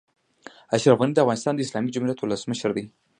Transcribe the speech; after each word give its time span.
اشرف 0.75 0.97
غني 0.99 1.13
د 1.15 1.19
افغانستان 1.23 1.53
د 1.55 1.61
اسلامي 1.65 1.89
جمهوريت 1.93 2.19
اولسمشر 2.21 2.69
دئ. 2.77 2.85